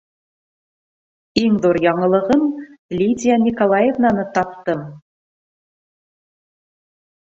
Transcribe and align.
Иң 1.41 1.59
ҙур 1.65 1.79
яңылығым— 1.87 2.43
Лидия 3.03 3.39
Николаевнаны 3.45 4.29
таптым. 4.41 4.85